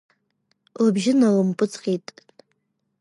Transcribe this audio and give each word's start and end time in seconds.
Лыбжьы 0.83 1.13
налымпыҵҟьеит. 1.19 2.05